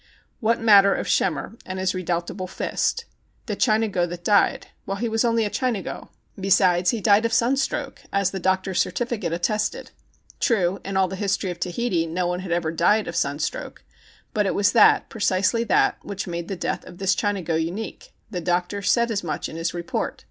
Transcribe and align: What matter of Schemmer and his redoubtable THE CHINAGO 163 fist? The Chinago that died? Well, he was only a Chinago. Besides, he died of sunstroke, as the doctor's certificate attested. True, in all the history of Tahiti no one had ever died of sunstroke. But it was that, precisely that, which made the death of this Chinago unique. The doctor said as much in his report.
What 0.39 0.59
matter 0.59 0.95
of 0.95 1.07
Schemmer 1.07 1.55
and 1.63 1.77
his 1.77 1.93
redoubtable 1.93 2.47
THE 2.47 2.53
CHINAGO 2.55 3.05
163 3.45 3.45
fist? 3.45 3.45
The 3.45 3.55
Chinago 3.55 4.05
that 4.07 4.23
died? 4.23 4.67
Well, 4.87 4.97
he 4.97 5.07
was 5.07 5.23
only 5.23 5.45
a 5.45 5.51
Chinago. 5.51 6.09
Besides, 6.39 6.89
he 6.89 6.99
died 7.01 7.23
of 7.23 7.31
sunstroke, 7.31 8.01
as 8.11 8.31
the 8.31 8.39
doctor's 8.39 8.81
certificate 8.81 9.31
attested. 9.31 9.91
True, 10.39 10.79
in 10.83 10.97
all 10.97 11.07
the 11.07 11.15
history 11.17 11.51
of 11.51 11.59
Tahiti 11.59 12.07
no 12.07 12.25
one 12.25 12.39
had 12.39 12.51
ever 12.51 12.71
died 12.71 13.07
of 13.07 13.15
sunstroke. 13.15 13.83
But 14.33 14.47
it 14.47 14.55
was 14.55 14.71
that, 14.71 15.07
precisely 15.09 15.63
that, 15.65 15.99
which 16.03 16.25
made 16.25 16.47
the 16.47 16.55
death 16.55 16.83
of 16.85 16.97
this 16.97 17.13
Chinago 17.13 17.53
unique. 17.53 18.11
The 18.31 18.41
doctor 18.41 18.81
said 18.81 19.11
as 19.11 19.23
much 19.23 19.47
in 19.49 19.55
his 19.55 19.75
report. 19.75 20.19